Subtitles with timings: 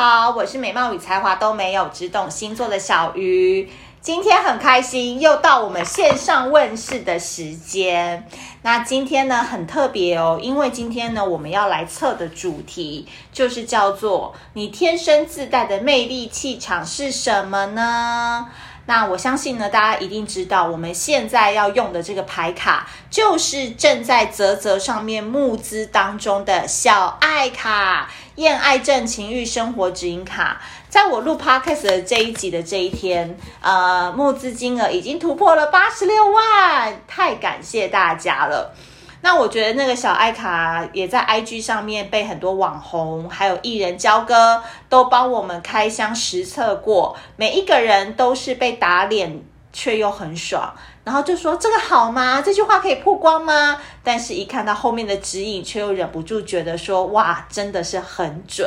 [0.00, 3.68] 好，我是美貌与才华都没有，只懂星座的小鱼。
[4.00, 8.24] 今天很开心，又到我们线上问世的时间。
[8.62, 18.46] 那今天呢，很特别哦，因为今天呢，我们要来测的主题就是叫做“你天生自带的魅力气场是什么呢？”
[18.88, 30.62] 那我相信呢，大家一定知道，我们现在要用的这个牌卡，就是正在泽泽上面募资当中的小爱卡，艳爱症情欲生活指引卡。
[30.88, 38.74] 在我录 podcast 的这一集的这一天，呃，募资金额已经突破了八十六万，太感谢大家了。
[39.20, 49.42] 那我觉得那个小爱卡也在 IG 上面被很多网红还有艺人交哥都帮我们开箱实测过，每一个人都是被打脸
[49.72, 50.72] 却又很爽，
[51.04, 52.40] 然后就说这个好吗？
[52.40, 53.80] 这句话可以曝光吗？
[54.02, 58.66] 但是一看到后面的指引，却又忍不住觉得说哇，真的是很准。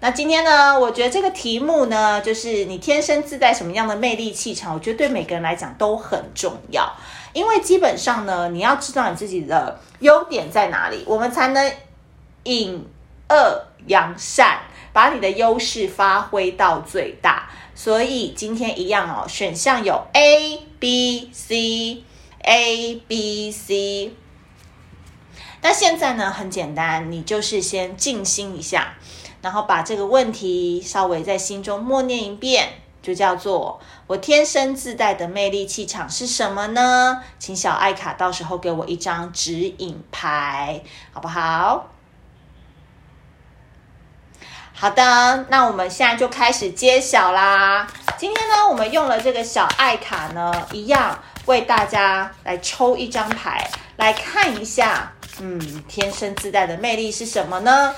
[0.00, 6.86] 那今天呢，我觉得这个题目呢，就是你天生自带什么样的魅力气场，我觉得对每个人来讲都很重要。
[7.36, 11.70] 因为基本上呢，你要知道你自己的优点在哪里，我们才能
[12.44, 12.82] 引
[13.28, 14.60] 恶扬善，
[14.94, 17.50] 把你的优势发挥到最大。
[17.74, 22.02] 所以今天一样哦，选项有 A、B、C、
[22.38, 24.14] A、B、C。
[25.60, 28.94] 那现在呢，很简单，你就是先静心一下，
[29.42, 32.70] 然后把这个问题稍微在心中默念一遍。
[33.06, 37.22] 就叫做我天生自带的魅力气场是什么呢？
[37.38, 40.82] 请小爱卡到时候给我一张指引牌，
[41.12, 41.86] 好不好？
[44.72, 47.86] 好的，那我们现在就开始揭晓啦。
[48.16, 57.94] 今天呢，我们用了这个小爱卡呢，一样为大家来抽一张牌，来看一下，嗯，天生自带的魅力是什么呢？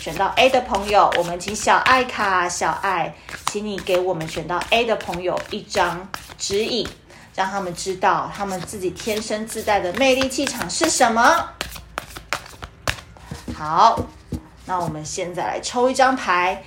[0.00, 3.14] 选到 A 的朋友，我们请小爱卡小爱，
[3.46, 6.08] 请你给我们选到 A 的朋友一张
[6.38, 6.88] 指引，
[7.34, 11.50] 让他们知道他们自己天生自带的魅力气场是什么。
[13.56, 13.98] 好，
[14.66, 16.62] 那我们现在来抽一张牌，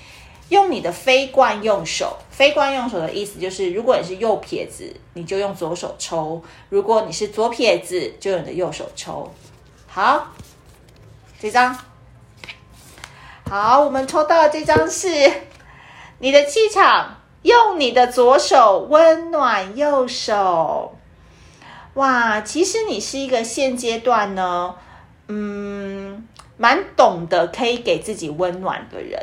[0.49, 2.17] 用你的非惯用手。
[2.29, 9.31] 非惯用手的意思就是，如果你是右撇子，你就用左手抽；如果你是左撇子，就用你的右手抽。
[9.87, 10.27] 好，
[11.39, 11.77] 这张。
[13.51, 15.09] 好，我们抽到的这张是
[16.19, 20.95] 你的气场，用你的左手温暖右手。
[21.95, 24.75] 哇，其实你是一个现阶段呢，
[25.27, 26.25] 嗯，
[26.55, 29.21] 蛮懂得可以给自己温暖的人。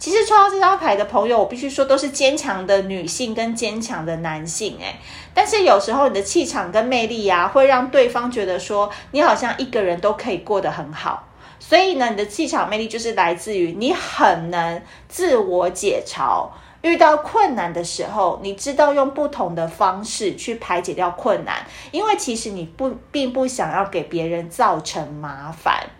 [0.00, 4.96] 其实抽到这张牌的朋友，我必须说都是坚强的女性跟坚强的男性，诶，
[5.32, 11.28] 但是有时候你的气场跟魅力呀，会让对方觉得说你好像一个人都可以过得很好。
[11.62, 16.48] 所以呢，你的气场魅力就是来自于你很能自我解嘲，
[16.80, 25.90] 遇到困难的时候，你知道用不同的方式去排解掉困难，因为其实你不并不想要给别人造成麻烦。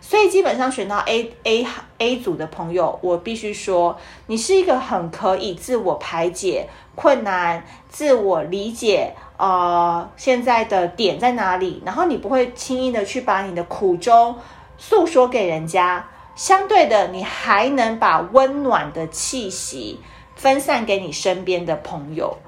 [0.00, 1.66] 所以基本上选到 A A
[1.98, 3.96] A 组的朋友，我必须说，
[4.26, 14.36] 你是一个很可以自我排解困难、自我理解，呃，现在的点在哪里，然后你不会轻易的去把你的苦衷。
[14.82, 20.00] 诉说给人家，相对的，你还能把温暖的气息
[20.34, 22.38] 分散给你身边的朋友。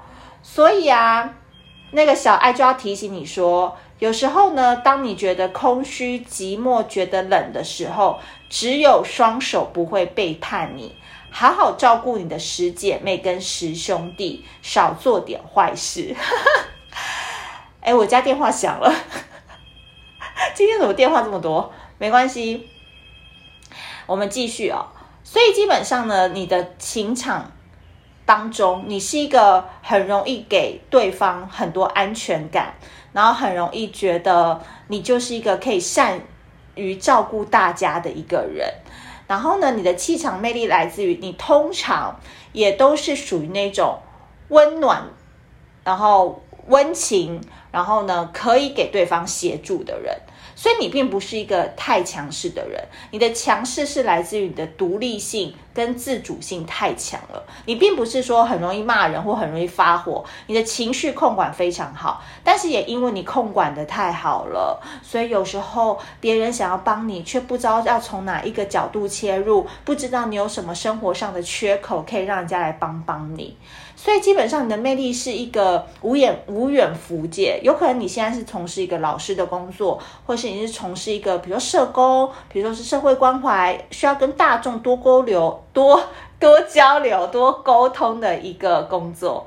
[0.41, 1.35] 所以啊，
[1.91, 8.19] 那个小爱就要提醒你说，有时候呢，当你觉得空虚、寂寞、觉得冷的时候，
[8.49, 10.95] 只有双手不会背叛你。
[11.29, 16.15] 好好照顾你的十姐妹跟十兄弟，少做点坏事。
[17.81, 18.91] 哎，我家电话响了，
[20.55, 21.71] 今天怎么电话这么多？
[22.03, 22.67] 没关系，
[24.05, 24.87] 我们继续哦。
[25.23, 27.49] 所以基本上呢，你的情场
[28.25, 32.73] 当中，你是一个很容易给对方很多安全感，
[33.13, 36.19] 然后很容易觉得你就是一个可以善
[36.75, 38.69] 于照顾大家的一个人。
[39.25, 42.19] 然后呢，你的气场魅力来自于你通常
[42.51, 44.01] 也都是属于那种
[44.49, 45.03] 温暖，
[45.85, 47.39] 然后温情，
[47.71, 50.13] 然后呢可以给对方协助的人。
[50.55, 57.43] 所以你并不是一个太强势的人，你的强势是来自于你的独立性跟自主性太强了。
[57.65, 73.57] 你并不是说很容易骂人或很容易发火，你的情绪控管非常好，但是也因为你控管得太好了，所以有时候别人想要帮你，却不知道要从哪一个角度切入，不知道你有什么生活上的缺口可以让人家来帮帮你。
[73.95, 86.01] 所以基本上你的魅力是一个无远无远弗届，有可能你现在是从事一个老师的工作，或是你是从事一个比如社工，比如说是社会关怀，需要跟大众多沟流、多
[86.39, 89.45] 多交流、多沟通的一个工作，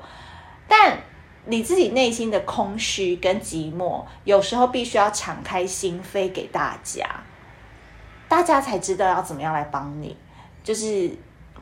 [0.67, 0.99] 但
[1.45, 7.07] 你自己内心的空虚跟寂寞，有时候必须要敞开心扉给大家，
[8.27, 10.17] 大家才知道要怎么样来帮你，
[10.63, 11.09] 就是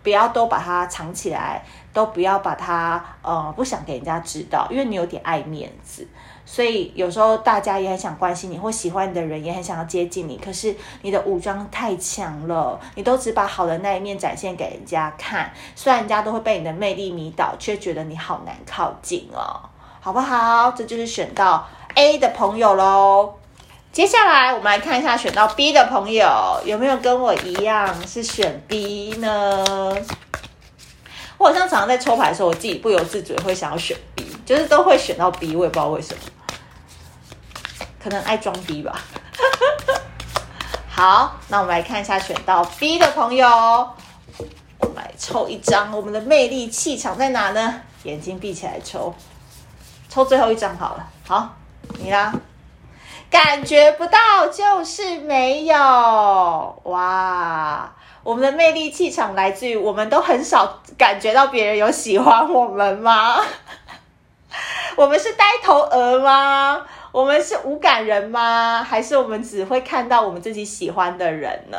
[0.01, 1.63] 不要都把它藏起来，
[1.94, 6.07] 都不要把它呃不想给人家知道，因为你有点爱面子。
[6.45, 19.59] 所以有时候大家也很想关心你，或喜欢你的人也很想要接近你，可是你的武装太强了，你都只把好的那一面展现给人家看，虽然人家都会被你的魅力迷倒，却觉得你好难靠近哦，
[20.00, 20.71] 好不好？
[20.71, 23.33] 这就是选到 A 的朋友喽。
[23.91, 26.27] 接下来我们来看一下选到 B 的朋友
[26.65, 29.63] 有没有跟我一样是选 B 呢？
[31.38, 36.21] 我好像常常在抽牌的时候，我自己不由自主会想要选 B，就是都会选到 B，我也不知道为什么。
[38.06, 39.02] 可能爱装逼吧。
[40.88, 43.48] 好，那我们来看一下选到 B 的朋友，
[44.78, 47.81] 我们来抽一张，我们的魅力气场在哪呢？
[48.04, 49.16] 眼睛闭起来抽，
[50.07, 51.07] 抽最后一张好了。
[51.28, 51.56] 好，
[51.98, 52.31] 你啦，
[53.31, 54.19] 感觉不到
[54.54, 55.75] 就是没有。
[56.84, 57.92] 哇，
[58.22, 63.38] 我们的魅力气场来自于我们都很少感觉到别人有喜欢我们吗？
[64.96, 66.84] 我们是呆头鹅吗？
[67.15, 68.83] 我们是无感人吗？
[68.83, 71.77] 还是我们只会看到我们自己喜欢的人呢？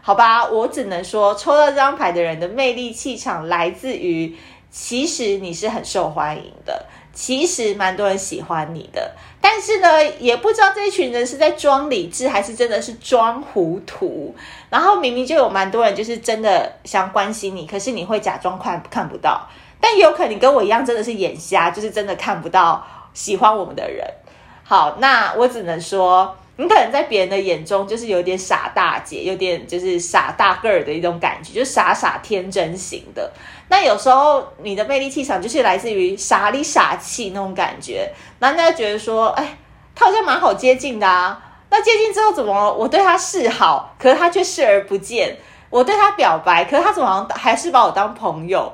[0.00, 4.34] 好吧，我只能说，抽到这张牌的人的魅力气场来自于，
[4.70, 14.34] 其实你是很受欢迎的，其实蛮多人喜欢你的，但是呢，也不知道这一群人是在装理智，还是真的是装糊涂。
[14.70, 19.46] 然后明明就有蛮多人就是真的想关心你，可是你会假装看看不到，
[19.78, 22.82] 但有可能你跟我一样，真的是眼瞎，就是真的看不到。
[23.16, 24.06] 喜欢我们的人，
[24.62, 33.32] 好，那我只能说，你可能在别人的眼中就是有点傻大姐，有点就是傻大个儿的一种感觉，就是傻傻天真型的。
[33.68, 39.56] 那有时候你的魅力气场就是来自于傻里傻气那种感觉，那人家觉得说，哎，
[39.94, 41.42] 他好像蛮好接近的啊。
[41.70, 45.30] 那接近之后怎么，我对他示好，可是他却视而不见；
[45.70, 48.70] 我对他表白，可是他怎么还是把我当朋友？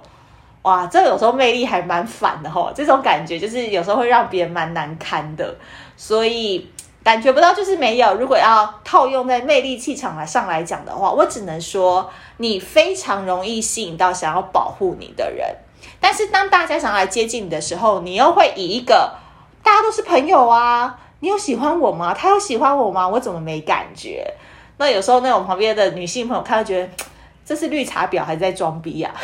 [0.63, 5.57] 哇，这有时候魅力还蛮反的吼，这种感觉就是有时候会让别人蛮难堪的，
[5.97, 6.71] 所以
[7.03, 8.15] 感觉不到就是没有。
[8.15, 15.53] 如果要套用在魅力气场来上来讲的话，我只能说你非常容易吸引到想要保护你的人，
[16.01, 19.15] 但是当大家想要来接近你的时候，你又会以一个
[19.65, 22.15] 大家都是朋友啊，你有喜欢我吗？
[22.15, 23.09] 他有喜欢我吗？
[23.09, 24.25] 我怎么没感觉？
[24.77, 26.89] 那有时候那种旁边的女性朋友看到觉得
[27.45, 29.19] 这是绿茶婊还在装逼呀、啊？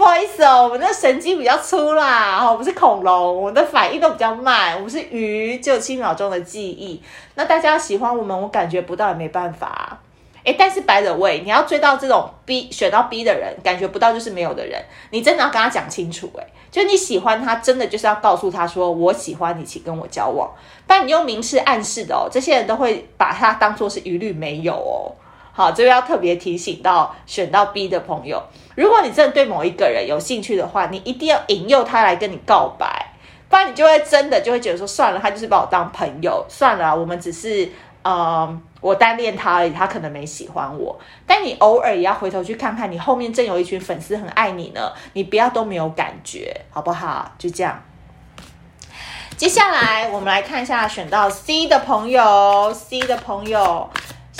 [0.00, 7.02] 不好意思哦，我们的神经比较粗啦，我们是恐龙，我们的反应都比较慢，我们是鱼，只有七秒钟的记忆。
[7.34, 9.98] 那大家喜欢我们，我感觉不到也没办法。
[10.44, 16.30] 诶，但是 by the way，你要追到这种 B 选到 B 的人，感觉不到就是没有的人，你真的要跟他讲清楚。
[16.38, 20.50] 诶，就你喜欢他，真的就是要告诉他说我喜欢你，请跟我交往。
[20.86, 25.12] 但你用明示暗示的哦，这些人都会把他当做是一律没有哦。
[25.52, 28.42] 好，这个要特别提醒到选到 B 的朋友，
[28.80, 33.12] 如果你真的对某一个人有兴趣的话，你一定要引诱他来跟你告白，
[33.50, 37.70] 不然你就会真的就会觉得说，算了，他就是把我当朋友，算了，我们只是，
[38.02, 40.98] 嗯，我单恋他而已，他可能没喜欢我。
[41.26, 47.32] 但你偶尔也要回头去看看，你后面正有一群粉丝很爱你呢，你不要都没有感觉，好不好？
[47.36, 47.82] 就这样。
[49.36, 53.90] 接下来我们来看一下选到 C 的朋友，C 的朋友。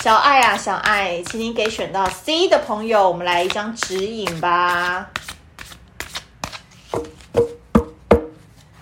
[0.03, 5.11] 小爱啊，小爱，请你给选到 C 的朋友，我们来一张指引吧。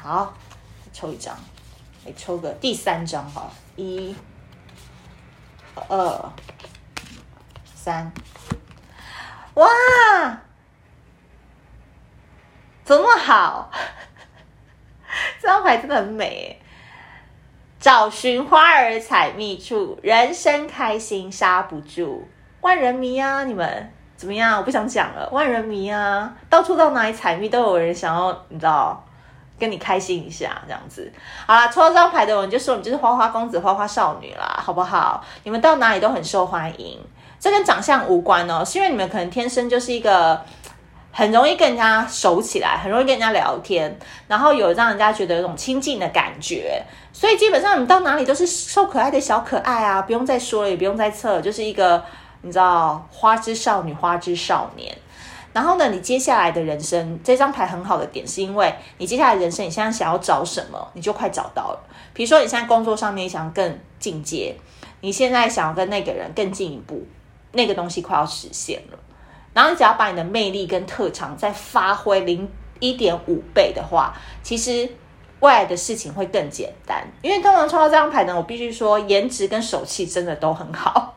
[0.00, 0.32] 好，
[0.92, 1.36] 抽一张，
[2.06, 4.14] 来抽个第三张哈，一、
[5.88, 6.32] 二、
[7.74, 8.12] 三，
[9.54, 9.66] 哇，
[12.84, 13.72] 怎么那么好？
[15.42, 16.62] 这张牌真的很美。
[17.88, 22.28] 找寻花儿采蜜处，人生开心刹不住。
[22.60, 24.58] 万人迷啊，你们怎么样？
[24.58, 25.26] 我不想讲了。
[25.32, 29.02] 万人迷啊，到处到哪里采蜜都有人想要，你知道，
[29.58, 31.10] 跟你开心一下这样子。
[31.46, 35.24] 好啦，抽到这张牌的人就说你就是花花公子、花花少女啦，好不好？
[35.44, 37.00] 你们到哪里都很受欢迎，
[37.40, 40.44] 这跟长相无关哦，是因为你们可能天生就是一个。
[41.10, 43.98] 很容易跟人家熟起来，很容易跟人家聊天，
[44.28, 52.04] 然后有让人家觉得有种亲近的感觉，所以基本上你到哪里都是瘦可爱的小可爱啊，不用再说了，也不用再测，就是一个
[52.42, 54.96] 你知道花之少女、花之少年。
[55.52, 61.80] 然后呢，你接下来的人生这张牌很好的点，是因为你接下来人生，你现在想要找什么，你就快找到了。
[62.12, 64.54] 比如说你现在工作上面想要更进阶，
[65.00, 67.04] 你现在想要跟那个人更进一步，
[67.52, 68.98] 那个东西快要实现了。
[69.58, 72.48] 然后你只要把你的魅力跟特长再发挥零
[72.78, 74.88] 一点五倍的话，其实
[75.40, 77.04] 未来的事情会更简单。
[77.22, 81.16] 因为通常抽到这张牌呢，我必须说颜值跟手气真的都很好。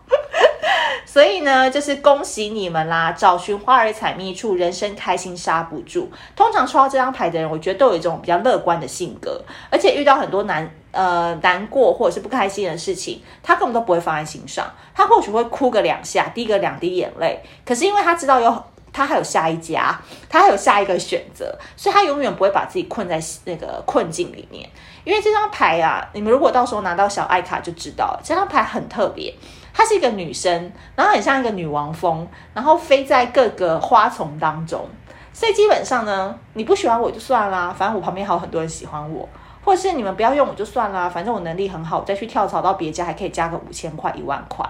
[1.05, 3.11] 所以呢，就是恭喜你们啦！
[3.11, 6.11] 找寻花儿采蜜处，人生开心刹不住。
[6.35, 14.65] 通常抽到这张牌的人，我觉得都有一种比较乐观的性格，而且遇到很多难呃难过或者是不开心的事情，他根本都不会放在心上。
[14.93, 24.69] 他或许会哭个两下，滴个两滴眼泪，可是因为他知道有他还有下一家，他还有下一个选择，所以他永远不会把自己困在那个困境里面。
[25.03, 29.33] 因为这张牌啊，你们如果到时候拿到小爱卡就知道了，这张牌很特别。
[29.73, 34.85] 她是一个女生，然后很像一个女王蜂，然后飞在各个花丛当中。
[35.31, 39.27] 所以基本上呢，你不喜欢我就算啦，反正我旁边还有很多人喜欢我，
[39.63, 44.65] 或是你们不要用我就算啦，反正我能力很好，我再去跳槽到别家还可以加个五千块、一万块。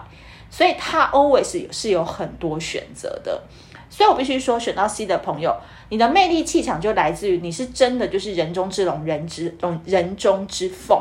[0.50, 3.42] 所以他 always 是有很多选择的。
[3.90, 5.54] 所以我必须说，选到 C 的朋友，
[5.90, 10.98] 你的魅力气场就来自于你是真的就是人中之龙，人之龙，人中之凤。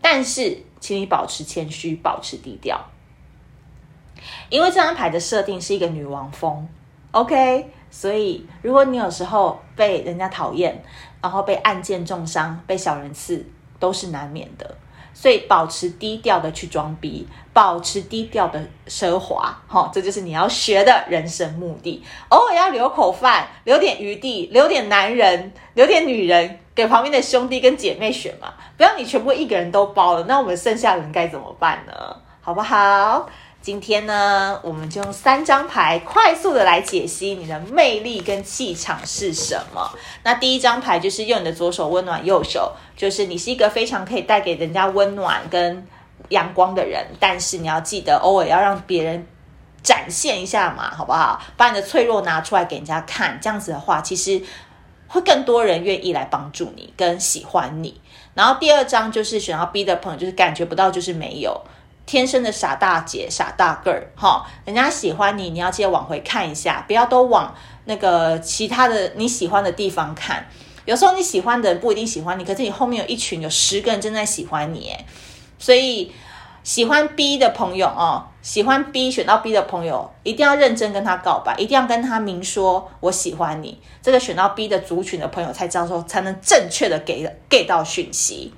[0.00, 2.78] 但是，请你保持谦虚，保持低调。
[4.50, 6.68] 因为这张牌的设定是一个女王风
[7.12, 10.82] ，OK，所以如果你有时候被人家讨厌，
[11.24, 13.46] 然后被暗箭中伤，被小人刺，
[13.80, 14.76] 都是难免的。
[15.14, 22.04] 所以保持低调的去装逼，保持低调的奢华，哈，这就是你要学的人生目的。
[22.28, 31.92] 偶尔要留口饭，留点余地，留点男人，留点女人给旁边的兄弟跟姐妹选嘛，不要你全部一个人都包了，那我们剩下的人该怎么办呢？
[32.42, 33.26] 好不好？
[33.64, 39.90] 今天呢，我们就用三张牌快速的来解析你的魅力跟气场是什么。
[40.22, 45.82] 那第一张牌就是用你的左手温暖右手，就是你是一个非常可以带给人家温暖跟
[46.28, 49.26] 阳光的人，但是你要记得偶尔要让别人
[49.82, 51.40] 展现一下嘛，好不好？
[51.56, 54.42] 把你的脆弱拿出来给人家看，这样子的话，其实
[55.08, 57.98] 会更多人愿意来帮助你跟喜欢你。
[58.34, 61.62] 然后第二张就是选到 B 的朋友，就是感觉不到就是没有。
[62.06, 67.54] 天生的傻大姐、傻大个儿，哈，人家喜欢你，你要记得往回看一下，不要都往
[67.86, 70.46] 那个其他的你喜欢的地方看。
[70.84, 75.06] 有时候你喜欢的人不一定喜欢你，可是你后面有一群有十个人正在喜欢你，哎，
[75.58, 76.12] 所以
[76.62, 83.80] 喜欢 B 的朋友哦，喜欢 B 选到 B 的朋友，一定要认真跟他告白，一定要跟他明说我喜欢你。
[84.02, 88.52] 这个选到 B 的族群的朋友才知道说，才能正确的给给到讯息。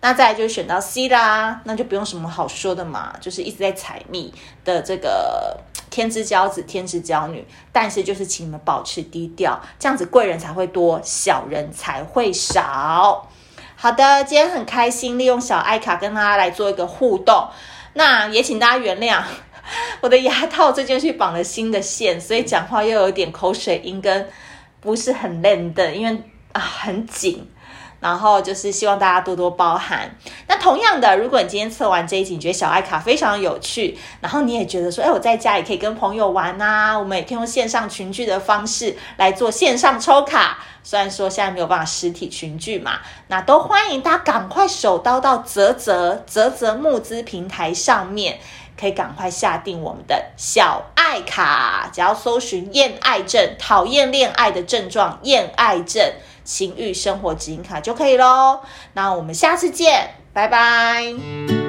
[0.00, 4.32] 那再来就是选到 C 啦，那就不用什么好说的嘛，就是一直在采蜜
[4.64, 5.58] 的这个
[5.90, 7.44] 天之骄子、天之骄女。
[7.72, 13.28] 但是就是请你们保持低调，这样子贵人才会多，小人才会少。
[13.74, 17.48] 好的，今天很开心利用小爱卡跟大家来做一个互动，
[17.94, 19.22] 那也请大家原谅
[20.00, 24.28] 我的牙套最近去绑了新的线，所以讲话又有点口水音跟
[24.80, 26.22] 不是很嫩的，因为
[26.52, 27.48] 啊很紧。
[28.00, 30.10] 然后就是希望大家多多包涵。
[30.48, 40.58] 那同样的，如果你今天测完这一集，你觉得小爱卡非常有趣，然后你也觉得说，哎，我在家也可以跟朋友玩啊，我们也可以用线上群聚的方式来做线上抽卡。
[40.82, 48.38] 虽然说现在没有办法实体群聚嘛，那都欢迎大家赶快手刀到泽泽泽泽募资平台上面，
[48.78, 56.12] 可以赶快下定我们的小爱卡，只要搜寻厌爱症，讨厌恋爱的症状，厌爱症。
[56.46, 58.60] 情欲生活指引卡就可以喽。
[58.94, 61.65] 那我们下次见，拜拜。